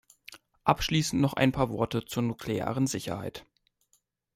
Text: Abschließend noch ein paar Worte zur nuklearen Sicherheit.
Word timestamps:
Abschließend 0.63 1.21
noch 1.21 1.33
ein 1.35 1.51
paar 1.51 1.69
Worte 1.69 2.05
zur 2.05 2.23
nuklearen 2.23 2.87
Sicherheit. 2.87 3.45